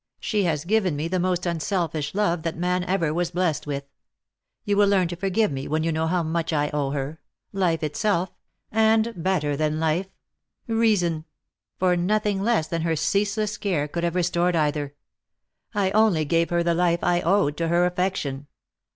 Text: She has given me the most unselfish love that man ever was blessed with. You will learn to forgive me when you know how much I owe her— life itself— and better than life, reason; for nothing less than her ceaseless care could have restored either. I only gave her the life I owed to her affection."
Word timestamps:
She 0.19 0.45
has 0.45 0.65
given 0.65 0.95
me 0.95 1.07
the 1.07 1.19
most 1.19 1.45
unselfish 1.45 2.15
love 2.15 2.41
that 2.41 2.57
man 2.57 2.83
ever 2.85 3.13
was 3.13 3.29
blessed 3.29 3.67
with. 3.67 3.83
You 4.65 4.75
will 4.75 4.87
learn 4.87 5.07
to 5.09 5.15
forgive 5.15 5.51
me 5.51 5.67
when 5.67 5.83
you 5.83 5.91
know 5.91 6.07
how 6.07 6.23
much 6.23 6.51
I 6.51 6.69
owe 6.71 6.89
her— 6.89 7.19
life 7.53 7.83
itself— 7.83 8.31
and 8.71 9.13
better 9.15 9.55
than 9.55 9.79
life, 9.79 10.07
reason; 10.65 11.25
for 11.77 11.95
nothing 11.95 12.41
less 12.41 12.65
than 12.65 12.81
her 12.81 12.95
ceaseless 12.95 13.57
care 13.59 13.87
could 13.87 14.03
have 14.03 14.15
restored 14.15 14.55
either. 14.55 14.95
I 15.75 15.91
only 15.91 16.25
gave 16.25 16.49
her 16.49 16.63
the 16.63 16.73
life 16.73 17.03
I 17.03 17.21
owed 17.21 17.55
to 17.57 17.67
her 17.67 17.85
affection." 17.85 18.47